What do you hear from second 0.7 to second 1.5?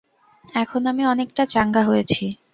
আমি অনেকটা